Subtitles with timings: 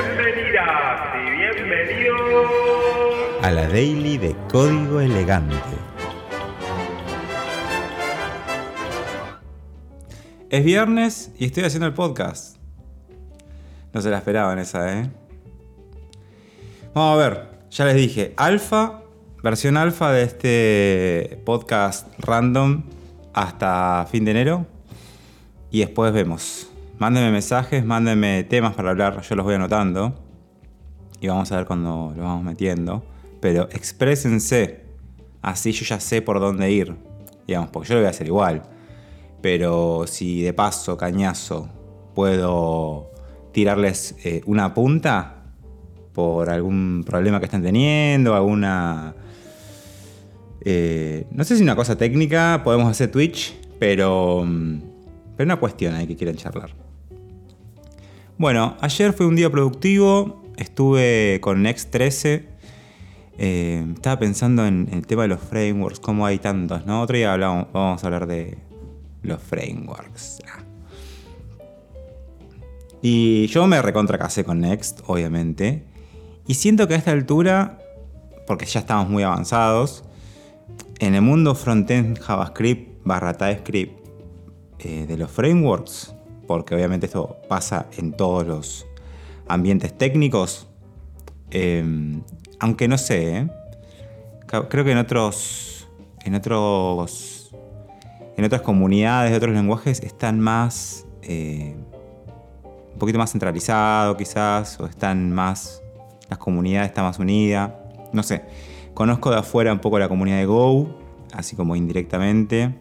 [0.00, 2.46] Bienvenidas y bienvenidos
[3.42, 5.56] a la Daily de Código Elegante.
[10.50, 12.58] Es viernes y estoy haciendo el podcast.
[13.92, 15.10] No se la esperaban esa, ¿eh?
[16.94, 19.02] Vamos a ver, ya les dije, alfa,
[19.42, 22.84] versión alfa de este podcast random
[23.32, 24.66] hasta fin de enero.
[25.72, 26.70] Y después vemos.
[26.98, 30.14] Mándenme mensajes, mándenme temas para hablar, yo los voy anotando.
[31.20, 33.04] Y vamos a ver cuando lo vamos metiendo.
[33.40, 34.84] Pero exprésense.
[35.40, 36.96] Así yo ya sé por dónde ir.
[37.46, 38.62] Digamos, porque yo lo voy a hacer igual.
[39.40, 41.68] Pero si de paso, cañazo,
[42.16, 43.12] puedo
[43.52, 45.36] tirarles eh, una punta
[46.12, 49.14] por algún problema que están teniendo, alguna...
[50.64, 54.42] Eh, no sé si una cosa técnica, podemos hacer Twitch, pero...
[54.44, 54.80] Mm,
[55.36, 56.87] pero una cuestión ahí que quieren charlar.
[58.38, 62.48] Bueno, ayer fue un día productivo, estuve con Next 13.
[63.36, 67.02] Eh, estaba pensando en, el tema de los frameworks, cómo hay tantos, ¿no?
[67.02, 68.56] Otro día hablamos, vamos a hablar de
[69.24, 70.38] los frameworks.
[73.02, 75.82] Y yo me recontracasé con Next, obviamente.
[76.46, 77.80] Y siento que a esta altura,
[78.46, 80.04] porque ya estamos muy avanzados,
[81.00, 83.98] en el mundo frontend JavaScript TypeScript
[84.78, 86.14] eh, de los frameworks,
[86.48, 88.86] porque obviamente esto pasa en todos los
[89.46, 90.66] ambientes técnicos,
[91.50, 92.22] em,
[92.58, 93.48] aunque no sé, ¿eh?
[94.68, 95.88] creo que en otros,
[96.24, 97.54] en otros,
[98.36, 101.76] en otras comunidades de otros lenguajes están más eh,
[102.92, 105.82] un poquito más centralizado quizás, o están más,
[106.28, 107.70] las comunidades están más unidas,
[108.12, 108.42] no sé.
[108.92, 110.98] Conozco de afuera un poco la comunidad de Go,
[111.32, 112.74] así como indirectamente,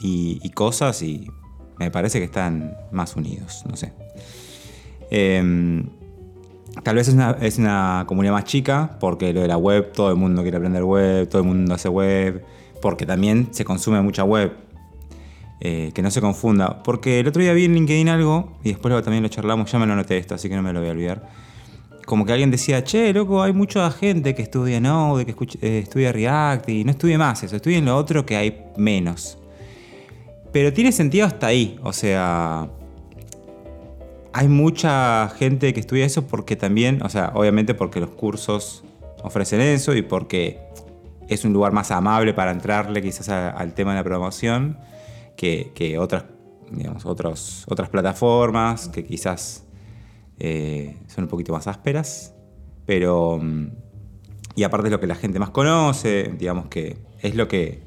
[0.00, 1.30] y, cosas, y
[1.80, 3.92] me parece que están más unidos, no sé.
[5.10, 5.88] Em,
[6.84, 7.08] tal vez
[7.40, 10.84] es una, comunidad más chica, porque lo de la web, todo el mundo quiere aprender
[10.84, 12.44] web, todo el mundo hace web,
[12.82, 14.52] porque también se consume mucha web
[15.60, 16.82] eh, que no se confunda.
[16.82, 19.86] Porque el otro día vi en LinkedIn algo, y después también lo charlamos, ya me
[19.86, 21.28] lo noté esto, así que no me lo voy a olvidar.
[22.04, 26.12] Como que alguien decía, che, loco, hay mucha gente que estudia Node, que eh, estudia
[26.12, 29.39] React, y no estudie más eso, estudien lo otro que hay menos.
[30.52, 32.68] Pero tiene sentido hasta ahí, o sea,
[34.32, 38.84] hay mucha gente que estudia eso porque también, o sea, obviamente porque los cursos
[39.22, 40.58] ofrecen eso y porque
[41.28, 44.78] es un lugar más amable para entrarle quizás al tema de la programación
[45.36, 46.24] que, otras,
[46.70, 49.64] digamos, otras plataformas que quizás
[50.38, 52.34] eh, son un poquito más ásperas,
[52.86, 53.38] pero...
[53.40, 53.68] Mm,
[54.56, 57.82] y aparte es lo que la gente más conoce, digamos que es lo que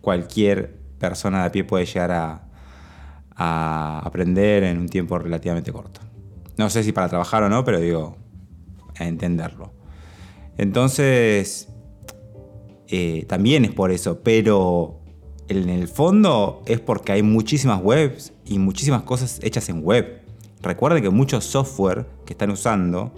[0.00, 2.40] cualquier persona de a pie puede llegar a,
[3.36, 6.00] aprender en un tiempo relativamente corto.
[6.56, 8.16] No sé si para trabajar o no, pero digo,
[8.96, 9.72] a entenderlo.
[10.56, 11.68] Entonces,
[12.86, 15.00] eh, también es por eso, pero
[15.48, 20.22] en el fondo es porque hay muchísimas webs y muchísimas cosas hechas en web.
[20.62, 23.12] Recuerden que muchos software que están usando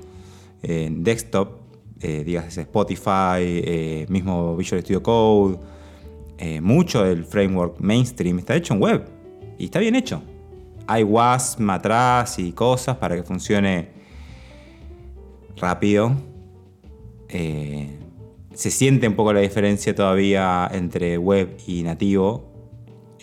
[0.62, 1.60] en desktop,
[2.00, 5.58] eh, digas Spotify, eh, mismo Visual Studio Code,
[6.38, 9.08] eh, mucho del framework mainstream está hecho en web
[9.58, 10.22] y está bien hecho.
[10.86, 13.88] Hay WASM atrás y cosas para que funcione
[15.56, 16.12] rápido.
[17.28, 17.98] Eh,
[18.54, 22.52] se siente un poco la diferencia todavía entre web y nativo.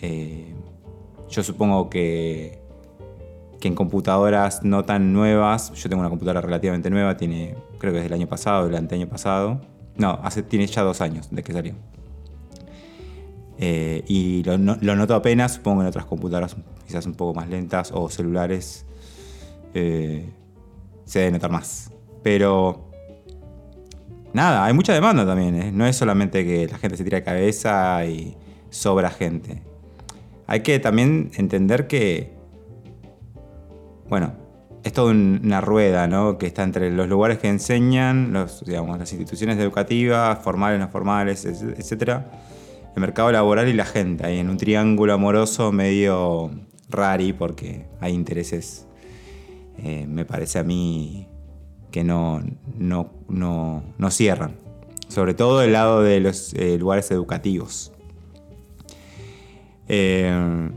[0.00, 0.54] Eh,
[1.28, 2.60] yo supongo que,
[3.60, 7.98] que en computadoras no tan nuevas, yo tengo una computadora relativamente nueva, tiene, creo que
[7.98, 9.60] es del año pasado, del anteaño pasado.
[9.96, 11.74] No, hace, tiene ya dos años de que salió.
[13.58, 16.56] Eh, y lo, noto apenas, supongo en otras computadoras
[16.86, 18.84] quizás un poco más lentas o celulares
[19.74, 20.28] eh,
[21.04, 21.90] se debe notar más.
[22.22, 22.90] Pero
[24.32, 25.54] nada, hay mucha demanda también.
[25.56, 25.72] ¿eh?
[25.72, 28.36] No es solamente que la gente se tira de cabeza y
[28.70, 29.62] sobra gente.
[30.46, 32.32] Hay que también entender que,
[34.08, 34.34] bueno,
[34.82, 36.36] es toda una rueda, ¿no?
[36.36, 38.62] Que está entre los lugares que enseñan, las
[39.12, 42.20] instituciones educativas, formales, no formales, etc.
[42.94, 46.50] El mercado laboral y la gente, ahí en un triángulo amoroso medio
[46.88, 48.86] rari porque hay intereses,
[49.78, 51.26] eh, me parece a mí,
[51.90, 52.40] que no,
[52.78, 54.56] no, no, cierran.
[55.08, 57.92] Sobre todo del lado de los eh, lugares educativos.
[59.88, 60.70] Eh,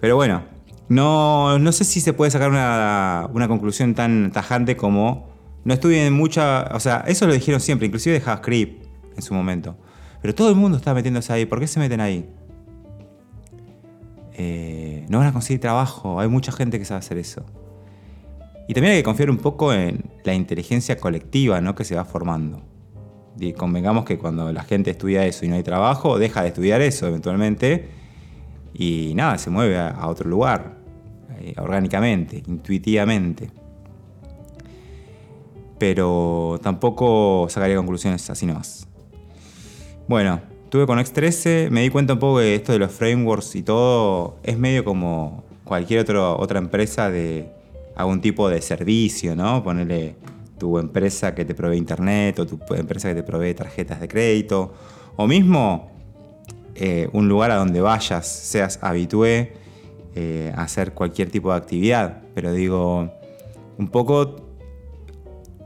[0.00, 0.42] pero bueno,
[0.88, 5.30] no, no, sé si se puede sacar una, una, conclusión tan tajante como
[5.64, 6.68] no estudien mucha...
[6.74, 8.84] O sea, eso lo dijeron siempre, inclusive de JavaScript
[9.16, 9.76] en su momento.
[10.20, 11.46] Pero todo el mundo está metiéndose ahí.
[11.46, 12.28] ¿Por qué se meten ahí?
[15.10, 16.20] no van a conseguir trabajo.
[16.20, 17.44] Hay mucha gente que sabe hacer eso.
[18.68, 21.74] Y también hay que confiar un poco en la inteligencia colectiva ¿no?
[21.74, 22.62] que se va formando.
[23.56, 27.08] Convengamos que cuando la gente estudia eso y no hay trabajo, deja de estudiar eso
[27.08, 27.88] eventualmente
[28.74, 30.76] y nada, se mueve a, otro lugar,
[31.40, 33.50] eh, orgánicamente, intuitivamente.
[35.78, 38.89] Pero tampoco sacaría conclusiones así nomás.
[40.10, 40.40] Bueno,
[40.70, 44.38] tuve con X13, me di cuenta un poco que esto de los frameworks y todo
[44.42, 47.48] es medio como cualquier otra empresa de
[47.94, 49.62] algún tipo de servicio, ¿no?
[49.62, 50.16] Ponerle
[50.58, 54.74] tu empresa que te provee internet o tu empresa que te provee tarjetas de crédito
[55.14, 55.92] o mismo
[56.74, 59.52] eh, un lugar a donde vayas, seas habitué
[60.16, 62.22] eh, a hacer cualquier tipo de actividad.
[62.34, 63.12] Pero digo,
[63.78, 64.34] un poco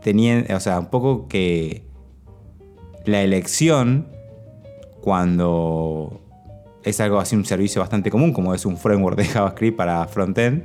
[0.03, 1.87] teniendo, o sea, un poco que
[3.07, 4.13] la elección
[5.05, 6.23] cuando
[6.83, 10.65] es algo así, un servicio bastante común, como es un framework de JavaScript para frontend,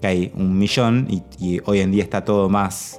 [0.00, 1.06] que hay un millón
[1.38, 2.98] y, hoy en día está todo más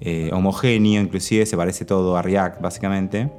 [0.00, 3.32] eh, homogéneo, inclusive se parece todo a React básicamente.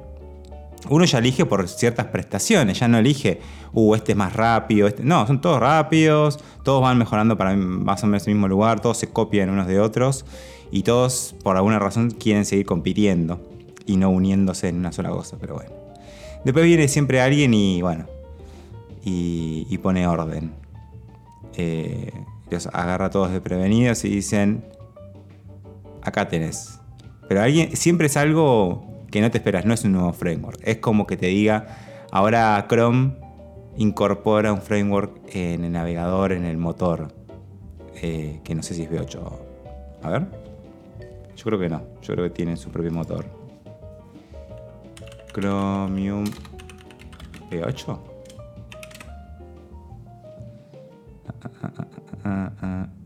[0.90, 3.40] Uno ya elige por ciertas prestaciones, ya no elige,
[3.72, 5.02] uh, este es más rápido, este...
[5.02, 8.98] no, son todos rápidos, todos van mejorando para más o menos el mismo lugar, todos
[8.98, 10.26] se copian unos de otros
[10.70, 13.40] y todos por alguna razón quieren seguir compitiendo
[13.86, 15.83] y no uniéndose en una sola cosa, pero bueno.
[16.44, 18.06] Después viene siempre alguien y bueno,
[19.04, 20.52] y, pone orden.
[21.56, 22.10] Eh,
[22.50, 24.64] los agarra a todos desprevenidos y dicen,
[26.02, 26.80] acá tenés.
[27.28, 30.60] Pero alguien, siempre es algo que no te esperas, no es un nuevo framework.
[30.62, 31.66] Es como que te diga,
[32.10, 33.14] ahora Chrome
[33.76, 37.08] incorpora un framework en el navegador, en el motor,
[38.02, 39.20] eh, que no sé si es V8.
[40.02, 40.26] A ver.
[41.36, 43.43] Yo creo que no, yo creo que tienen su propio motor.
[45.34, 46.24] Chromium
[47.50, 47.98] V8.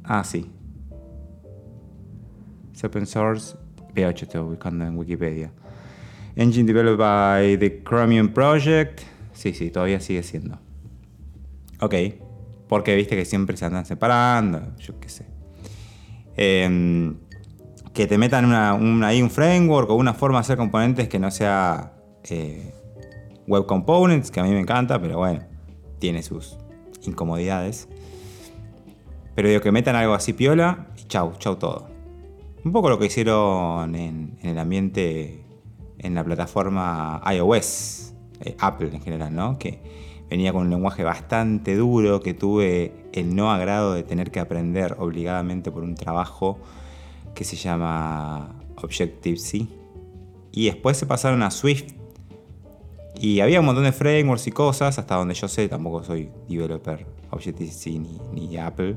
[0.05, 0.51] Ah, sí.
[2.73, 3.57] Es open source.
[3.95, 5.51] V8 estoy buscando en Wikipedia.
[6.37, 9.01] Engine developed by the Chromium Project.
[9.33, 10.59] Sí, sí, todavía sigue siendo.
[11.81, 11.95] Ok.
[12.69, 14.77] Porque viste que siempre se andan separando.
[14.77, 15.27] Yo qué sé.
[16.37, 17.17] Em,
[17.93, 18.53] que te metan
[19.03, 21.98] ahí un framework o una forma de hacer componentes que no sea
[22.31, 22.73] eh,
[23.47, 25.43] web components, que a mí me encanta, pero bueno,
[25.99, 26.57] tiene sus
[27.03, 27.89] incomodidades.
[29.35, 31.89] Pero digo que metan algo así piola y chau, chau todo.
[32.65, 35.45] Un poco lo que hicieron en, el ambiente,
[35.99, 39.59] en la plataforma iOS, eh, Apple en general, ¿no?
[39.59, 39.81] Que
[40.29, 44.97] venía con un lenguaje bastante duro, que tuve el no agrado de tener que aprender
[44.99, 46.59] obligadamente por un trabajo
[47.35, 49.67] que se llama Objective-C.
[50.53, 51.98] Y después se pasaron a Swift.
[53.21, 57.05] Y había un montón de frameworks y cosas, hasta donde yo sé, tampoco soy developer
[57.31, 58.97] Objective-C ni, ni Apple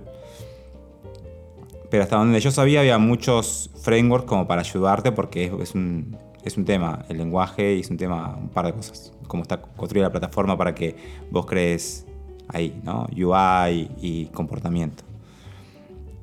[1.91, 6.56] pero hasta donde yo sabía había muchos frameworks como para ayudarte porque es, un, es
[6.56, 9.12] un tema, el lenguaje y es un tema, un par de cosas.
[9.27, 10.95] Cómo está construida la plataforma para que
[11.29, 12.06] vos crees
[12.47, 13.07] ahí, ¿no?
[13.12, 15.03] UI y comportamiento.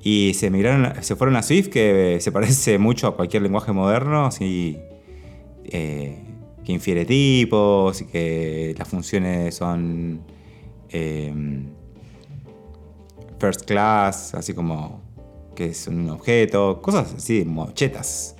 [0.02, 4.24] Y se migraron, se fueron a Swift, que se parece mucho a cualquier lenguaje moderno,
[4.24, 4.78] así,
[5.64, 6.24] eh,
[6.68, 10.20] que infiere tipos y que las funciones son
[10.90, 11.32] eh,
[13.40, 15.00] first class, así como
[15.56, 18.36] que es un objeto, cosas así, mochetas.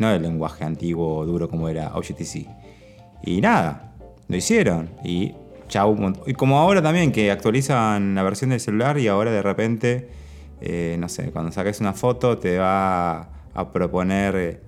[0.00, 2.48] No el lenguaje antiguo, duro como era Objective-C.
[3.22, 3.94] Y nada,
[4.26, 4.90] lo hicieron.
[5.04, 5.36] Y
[5.68, 5.96] chau.
[6.26, 10.08] Y como ahora también, que actualizan la versión del celular y ahora de repente,
[10.60, 14.60] eh, no sé, cuando saques una foto te va a proponer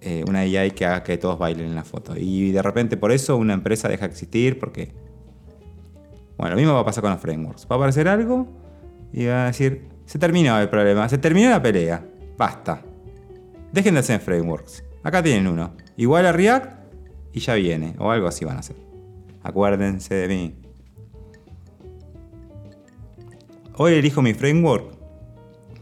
[0.00, 2.14] eh, una AI que haga que todos bailen en la foto.
[2.16, 4.92] Y de repente por eso una empresa deja de existir porque...
[6.36, 7.66] Bueno, lo mismo va a pasar con los frameworks.
[7.70, 8.46] Va a aparecer algo
[9.12, 12.04] y va a decir, se terminó el problema, se terminó la pelea.
[12.36, 12.82] Basta.
[13.72, 14.84] Dejen de hacer frameworks.
[15.02, 15.74] Acá tienen uno.
[15.96, 16.78] Igual a React
[17.32, 17.94] y ya viene.
[17.98, 18.76] O algo así van a hacer.
[19.42, 20.54] Acuérdense de mí.
[23.74, 24.96] Hoy elijo mi framework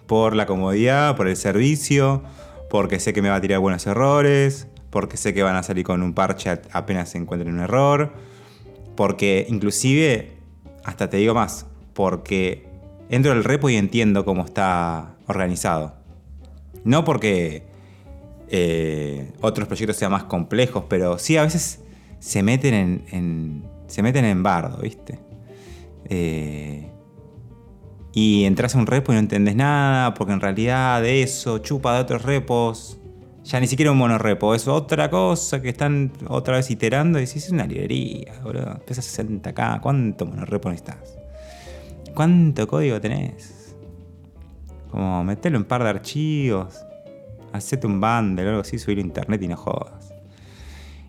[0.06, 2.22] por la comodidad, por el servicio,
[2.68, 5.84] porque sé que me va a tirar buenos errores, porque sé que van a salir
[5.84, 8.12] con un parche apenas se encuentren un error,
[8.96, 10.32] porque inclusive,
[10.84, 12.66] hasta te digo más, porque
[13.08, 15.94] entro al repo y entiendo cómo está organizado.
[16.84, 17.64] No porque
[18.48, 21.80] eh, otros proyectos sean más complejos, pero sí a veces
[22.18, 25.18] se meten en, se meten en bardo, ¿viste?
[26.08, 26.90] Eh,
[28.18, 31.94] y entras a un repo y no entendés nada, porque en realidad de eso chupa
[31.94, 32.98] de otros repos.
[33.44, 37.44] Ya ni siquiera un monorepo, es otra cosa que están otra vez iterando y decís,
[37.44, 38.80] es una librería, boludo.
[38.86, 41.18] Pesa 60k, ¿cuánto monorepo necesitas?
[42.14, 43.76] ¿Cuánto código tenés?
[44.90, 46.74] Como metelo en un par de archivos,
[47.52, 50.14] hacete un bundle o algo así, subirlo a internet y no jodas.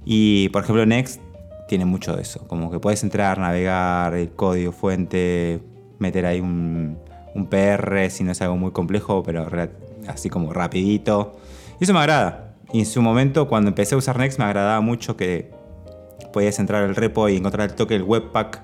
[0.04, 1.22] Y por ejemplo, Next
[1.70, 2.46] tiene mucho de eso.
[2.50, 5.62] Como que puedes entrar, navegar, el código fuente,
[6.00, 6.98] meter ahí un,
[7.34, 9.48] un PR si no es algo muy complejo, pero
[10.08, 11.38] así como rapidito.
[11.80, 12.56] Y eso me agrada.
[12.74, 15.52] Y en su momento, cuando empecé a usar Next, me agradaba mucho que
[16.34, 18.62] podías entrar al repo y encontrar el toque del Webpack,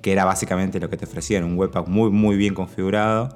[0.00, 3.28] que era básicamente lo que te ofrecían, un Webpack muy, muy bien configurado.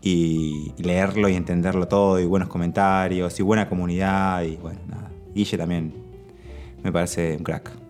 [0.00, 5.10] Y, leerlo y entenderlo todo, y buenos comentarios, y buena comunidad, y bueno, nada.
[5.34, 5.94] Guille también
[6.82, 7.83] me parece un crack.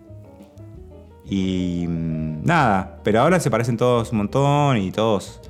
[1.27, 5.41] Y mm, nada, pero ahora se parecen todos un montón y todos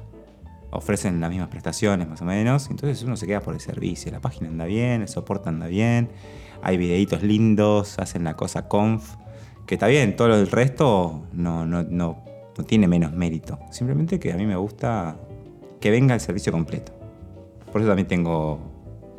[0.71, 2.69] ofrecen las mismas prestaciones más o menos.
[2.69, 4.11] Entonces uno se queda por el servicio.
[4.11, 6.09] La página anda bien, el soporte anda bien,
[6.61, 9.15] hay videitos lindos, hacen la cosa conf,
[9.65, 12.23] que está bien, todo el resto no, no, no,
[12.57, 13.59] no tiene menos mérito.
[13.71, 15.17] Simplemente que a mí me gusta
[15.79, 16.93] que venga el servicio completo.
[17.71, 18.59] Por eso también tengo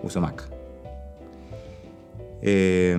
[0.02, 0.48] uso Mac.
[2.42, 2.96] Eh,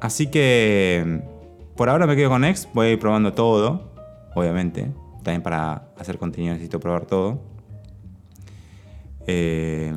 [0.00, 1.22] Así que
[1.76, 3.92] por ahora me quedo con Next, voy a ir probando todo,
[4.34, 4.92] obviamente.
[5.22, 7.42] También para hacer contenido necesito probar todo.
[9.26, 9.92] Eh,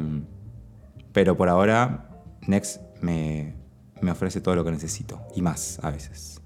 [1.14, 2.10] pero por ahora
[2.48, 3.56] Next me,
[4.02, 6.42] me ofrece todo lo que necesito y más a veces.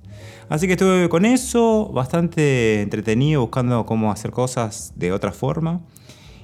[0.49, 5.81] Así que estuve con eso, bastante entretenido, buscando cómo hacer cosas de otra forma.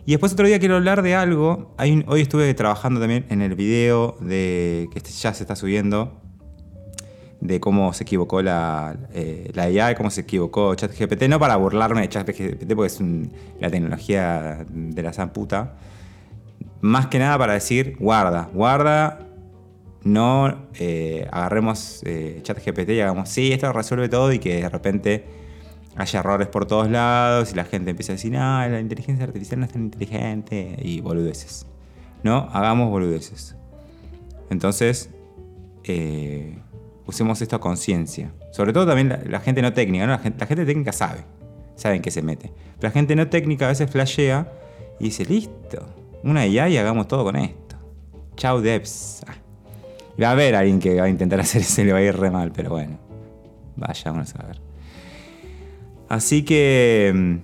[0.06, 1.74] Y después otro día quiero hablar de algo.
[2.08, 6.22] hoy estuve trabajando también en el video de que ya se está subiendo
[7.44, 12.02] de cómo se equivocó la, eh, la IA, cómo se equivocó ChatGPT, no para burlarme
[12.02, 13.02] de ChatGPT porque es
[13.60, 15.74] la tecnología de la zamputa,
[16.80, 19.20] más que nada para decir, guarda, guarda,
[20.06, 25.26] no eh, agarremos eh, ChatGPT y hagamos, sí, esto resuelve todo y que de repente
[25.98, 29.60] haya errores por todos lados y la gente empieza a decir, ah, la inteligencia artificial
[29.60, 31.68] no es tan inteligente y boludeces.
[32.24, 33.58] No, hagamos boludeces.
[34.50, 35.10] Entonces,
[35.84, 36.58] eh,
[37.06, 38.32] usemos esto a conciencia.
[38.52, 41.22] Sobre todo también la, gente no técnica, La, gente, técnica sabe,
[41.76, 42.52] sabe en qué se mete.
[42.80, 44.52] Pero la gente no técnica a veces flashea
[45.00, 45.86] y dice, listo,
[46.24, 47.76] una IA y hagamos todo con esto.
[48.36, 49.24] Chau devs.
[49.28, 49.36] Ah.
[50.22, 52.16] Va a haber alguien que va a intentar hacer eso y le va a ir
[52.16, 52.98] re mal, pero bueno.
[53.76, 54.62] Vaya, vamos a ver.
[56.10, 57.36] Así que mm,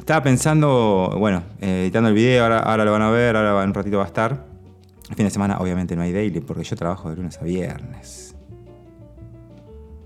[0.00, 3.74] estaba pensando, bueno, editando el video, ahora, ahora, lo van a ver, ahora en un
[3.74, 4.44] ratito va a estar.
[5.08, 8.34] El fin de semana obviamente no hay daily porque yo trabajo de lunes a viernes.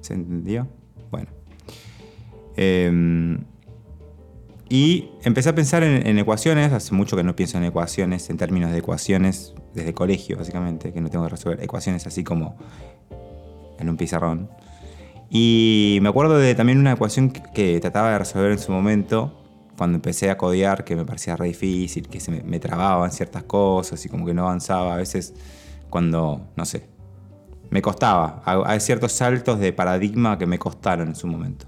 [0.04, 0.68] ¿Se entendió?
[1.11, 1.28] Bueno.
[2.56, 3.42] Em,
[4.68, 8.70] y empecé a pensar en, ecuaciones, hace mucho que no pienso en ecuaciones, en términos
[8.70, 12.58] de ecuaciones, desde colegio básicamente, que no tengo que resolver ecuaciones así como
[13.78, 14.50] en un pizarrón.
[15.30, 19.42] Y me acuerdo de también una ecuación que, trataba de resolver en su momento,
[19.78, 23.44] cuando empecé a codear, que me parecía re difícil, que se me, me trababan ciertas
[23.44, 24.92] cosas y como que no avanzaba.
[24.92, 25.32] A veces
[25.88, 26.94] cuando, no sé,
[27.71, 28.42] me costaba.
[28.44, 31.66] Hay ciertos saltos de paradigma que me costaron en su momento.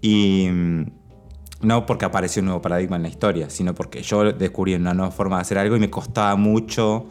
[0.00, 0.84] Y mm,
[1.62, 5.12] no porque apareció un nuevo paradigma en la historia, sino porque yo descubrí una nueva
[5.12, 7.06] forma de hacer algo y me costaba mucho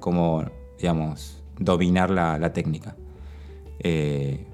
[0.00, 0.44] como,
[0.78, 2.96] digamos, dominar la, técnica.
[3.80, 4.46] Eh,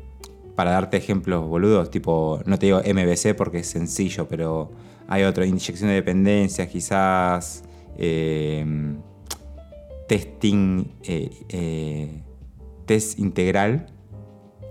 [0.57, 4.71] para darte ejemplos boludos, tipo, no te digo MBC porque es sencillo, pero
[5.09, 7.65] hay otro, inyección de dependencias, quizás,
[7.97, 8.65] eh,
[10.09, 12.23] testing, eh,
[12.87, 13.87] test integral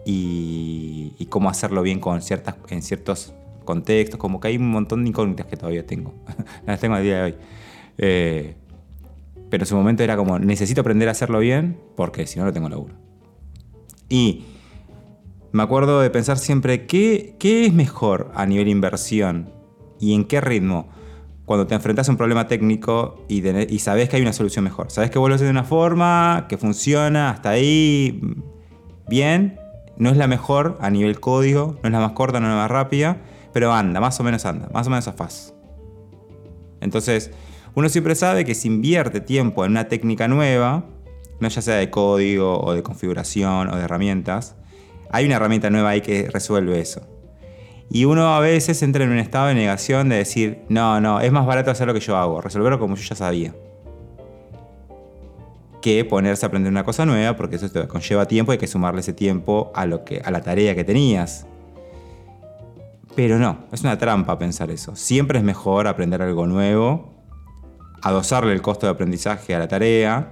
[0.06, 5.10] y, cómo hacerlo bien con ciertas, en ciertos contextos, como que hay un montón de
[5.10, 6.14] incógnitas que todavía tengo,
[6.66, 7.36] las tengo a día de hoy.
[7.98, 8.56] Eh,
[9.50, 12.54] pero en su momento era como, necesito aprender a hacerlo bien porque si no, no
[12.54, 12.96] tengo laburo.
[14.10, 14.44] Y
[15.52, 19.52] me acuerdo de pensar siempre, ¿qué, ¿qué es mejor a nivel inversión
[20.00, 20.90] y en qué ritmo?
[21.52, 23.42] Cuando te enfrentas a un problema técnico y,
[23.80, 24.90] sabes que hay una solución mejor.
[24.90, 28.22] Sabes que vos lo haces de una forma, que funciona, hasta ahí
[29.10, 29.60] bien.
[29.98, 32.56] No es la mejor a nivel código, no es la más corta, no es la
[32.56, 33.18] más rápida,
[33.52, 35.54] pero anda, más o menos anda, más o menos a faz.
[36.80, 37.32] Entonces,
[37.76, 40.86] uno siempre sabe que si invierte tiempo en una técnica nueva,
[41.42, 44.56] no ya sea de código o de configuración o de herramientas,
[45.10, 47.02] hay una herramienta nueva ahí que resuelve eso.
[47.94, 51.30] Y uno a veces entra en un estado de negación de decir, no, no, es
[51.30, 53.54] más barato hacer lo que yo hago, resolverlo como yo ya sabía.
[55.82, 58.68] Que ponerse a aprender una cosa nueva, porque eso te conlleva tiempo y hay que
[58.68, 61.46] sumarle ese tiempo a, lo que, a la tarea que tenías.
[63.14, 64.96] Pero no, es una trampa pensar eso.
[64.96, 67.14] Siempre es mejor aprender algo nuevo,
[68.02, 70.32] adosarle el costo de aprendizaje a la tarea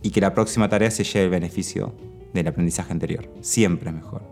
[0.00, 1.92] y que la próxima tarea se lleve el beneficio
[2.32, 3.28] del aprendizaje anterior.
[3.42, 4.22] Siempre es mejor.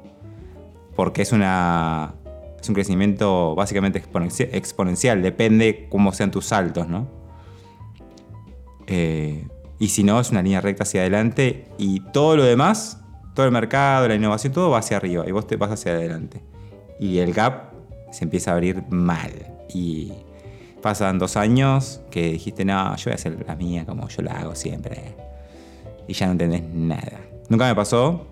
[0.97, 2.15] Porque es una
[2.63, 4.01] es un crecimiento básicamente
[4.53, 7.09] exponencial, depende cómo sean tus saltos, ¿no?
[8.87, 9.49] Eh,
[9.81, 13.01] y si no, es una línea recta hacia adelante y todo lo demás,
[13.35, 16.41] todo el mercado, la innovación, todo va hacia arriba y vos te vas hacia adelante.
[17.01, 17.73] Y el gap
[18.13, 19.33] se empieza a abrir mal.
[19.75, 20.13] Y
[20.83, 24.39] pasan dos años que dijiste, no, yo voy a hacer la mía como yo la
[24.39, 25.17] hago siempre.
[26.07, 27.21] Y ya no entendés nada.
[27.49, 28.25] Nunca me pasó,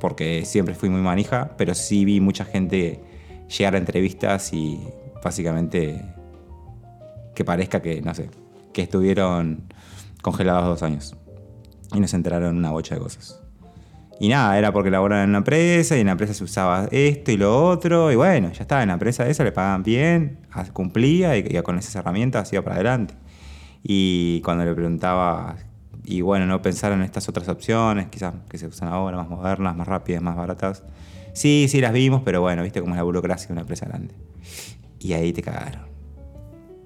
[0.00, 3.00] porque siempre fui muy manija, pero sí vi mucha gente
[3.48, 4.80] llegar a entrevistas y
[5.22, 6.02] básicamente
[7.34, 8.30] que parezca que, no sé,
[8.72, 9.64] que estuvieron
[10.22, 11.16] congelados dos años
[11.92, 13.40] y no se enteraron una bocha de cosas.
[14.18, 17.32] Y nada, era porque laboraban en una empresa y en la empresa se usaba esto
[17.32, 18.10] y lo otro.
[18.10, 20.38] Y bueno, ya está, en la empresa esa le pagaban bien,
[20.72, 23.14] cumplía y, y con esas herramientas iba para adelante.
[23.82, 25.56] Y cuando le preguntaba,
[26.04, 29.76] y bueno, no pensar en estas otras opciones, quizás que se usan ahora, más modernas,
[29.76, 30.82] más rápidas, más baratas.
[31.36, 34.14] Sí, sí las vimos, pero bueno, viste cómo es la burocracia de una empresa grande.
[34.98, 35.82] Y ahí te cagaron.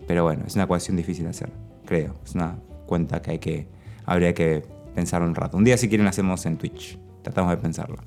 [0.09, 1.53] Pero bueno, es una ecuación difícil de hacer,
[1.87, 2.17] creo.
[2.25, 3.69] Es una cuenta que hay que
[4.05, 5.57] habría que pensar un rato.
[5.57, 7.99] Un día si quieren hacemos en Twitch tratamos de pensarlo.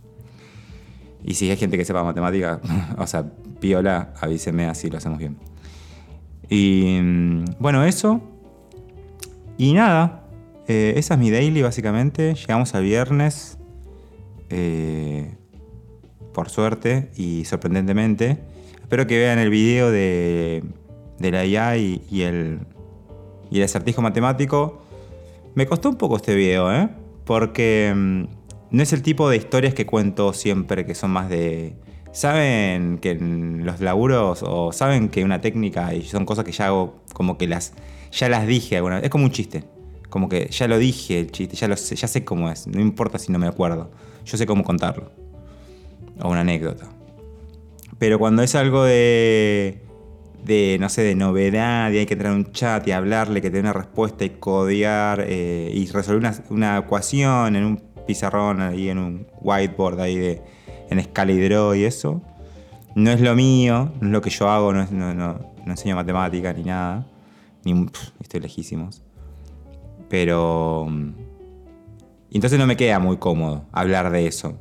[1.23, 2.59] Y si hay gente que sepa matemática,
[2.97, 3.23] o sea,
[3.61, 5.37] piola, avíseme así lo hacemos bien.
[6.49, 8.19] Y mm, bueno, eso.
[9.57, 10.27] Y nada,
[10.67, 12.33] eh, esa es mi daily básicamente.
[12.33, 13.57] Llegamos al viernes,
[14.49, 15.37] eh,
[16.33, 18.39] por suerte y sorprendentemente.
[18.81, 20.63] Espero que vean el video de,
[21.19, 22.59] la IA y, y, el,
[23.49, 24.81] y el acertijo matemático.
[25.55, 26.89] Me costó un poco este video, ¿eh?
[27.25, 28.23] Porque mm,
[28.71, 31.75] no es el tipo de historias que cuento siempre, que son más de...
[32.11, 36.67] Saben que en los laburos o saben que una técnica y son cosas que ya
[36.67, 37.73] hago como que las
[38.11, 39.05] ya las dije alguna vez.
[39.05, 39.63] Es como un chiste.
[40.09, 42.67] Como que ya lo dije el chiste, ya lo sé, ya sé cómo es.
[42.67, 43.89] No importa si no me acuerdo.
[44.25, 45.22] Yo sé cómo contarlo.
[46.21, 46.87] O una anécdota.
[47.99, 49.83] Pero cuando es algo de
[50.43, 53.71] de, no sé, de novedad, y hay que tener un chat y hablarle, que tenga
[53.71, 58.97] una respuesta y codear eh, y resolver una, una, ecuación en un pizarrón ahí en
[58.97, 60.41] un whiteboard ahí de,
[60.89, 62.21] en escala y eso.
[62.95, 65.95] No es lo mío, no es lo que yo hago, no, no, no, no enseño
[65.95, 67.07] matemática ni nada.
[67.63, 67.87] Ni,
[68.19, 69.01] estoy lejísimos.
[70.09, 70.87] Pero...
[70.89, 71.13] Mm,
[72.31, 74.57] entonces no me queda muy cómodo hablar de eso.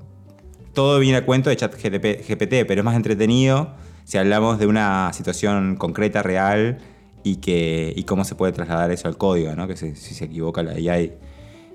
[0.72, 5.12] Todo viene a cuento de chat GPT, pero es más entretenido si hablamos de una
[5.12, 6.78] situación concreta, real,
[7.22, 9.68] y, que, y cómo se puede trasladar eso al código, ¿no?
[9.68, 11.14] que si, se equivoca la AI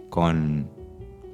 [0.10, 0.70] con,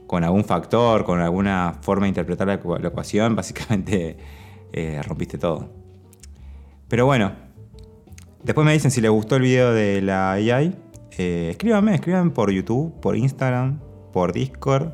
[0.08, 4.18] con algún factor, con alguna forma de interpretar la, ecuación, básicamente
[4.72, 5.70] eh, rompiste todo.
[6.88, 7.32] Pero bueno,
[8.44, 10.76] después me dicen si les gustó el video de la AI.
[11.18, 13.80] Eh, escríbanme, escríbanme por YouTube, por Instagram,
[14.12, 14.94] por Discord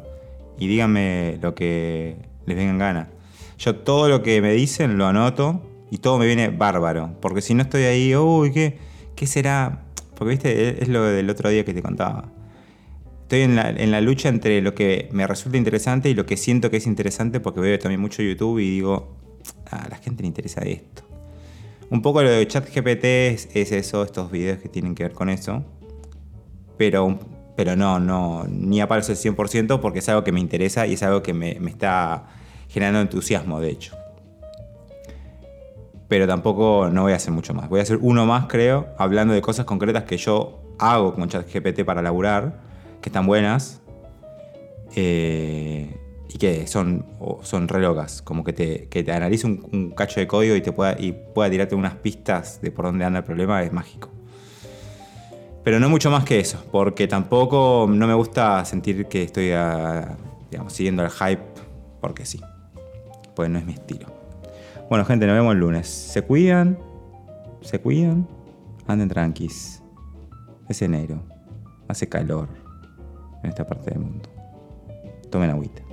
[0.57, 3.09] y díganme lo que les venga en gana.
[3.57, 7.15] Yo todo lo que me dicen lo anoto y todo me viene bárbaro.
[7.21, 8.77] Porque si no estoy ahí, uy, ¿qué,
[9.15, 9.85] qué será?
[10.15, 12.29] Porque viste, es lo del otro día que te contaba
[13.29, 16.77] estoy en la, lucha entre lo que me resulta interesante y lo que siento que
[16.77, 19.15] es interesante porque veo también mucho YouTube y digo,
[19.69, 21.03] a la gente le interesa esto.
[21.91, 25.29] Un poco lo de ChatGPT es, es eso, estos videos que tienen que ver con
[25.29, 25.63] eso.
[26.75, 27.19] Pero,
[27.55, 31.03] pero no, no, ni aparece el 100% porque es algo que me interesa y es
[31.03, 32.25] algo que me, me está
[32.69, 33.97] generando entusiasmo, de hecho.
[36.07, 37.67] Pero tampoco no voy a hacer mucho más.
[37.69, 41.83] Voy a hacer uno más, creo, hablando de cosas concretas que yo hago con ChatGPT
[41.83, 42.61] para laburar
[43.01, 43.81] que están buenas
[44.95, 45.95] eh,
[46.29, 47.05] y que son,
[47.41, 48.21] son re locas.
[48.21, 51.49] Como que te, que te analice un, cacho de código y, te pueda, y pueda
[51.49, 54.09] tirarte unas pistas de por dónde anda el problema es mágico.
[55.63, 59.51] Pero no mucho más que eso, porque tampoco no me gusta sentir que estoy
[60.67, 61.43] siguiendo el hype,
[61.99, 62.39] porque sí,
[63.39, 64.07] pues no es mi estilo.
[64.89, 65.87] Bueno, gente, nos vemos el lunes.
[65.87, 66.77] Se cuidan,
[67.61, 68.27] se cuidan,
[68.85, 69.81] anden tranquis.
[70.67, 71.21] Es enero,
[71.87, 72.49] hace calor
[73.41, 74.29] en esta parte del mundo.
[75.31, 75.88] Tomen agüita.